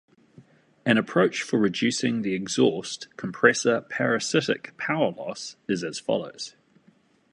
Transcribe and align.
An 0.83 0.97
approach 0.97 1.43
for 1.43 1.59
reducing 1.59 2.23
the 2.23 2.33
exhaust 2.33 3.07
compressor 3.17 3.81
parasitic 3.81 4.75
power 4.75 5.11
loss 5.11 5.57
is 5.69 5.83
as 5.83 5.99
follows. 5.99 6.55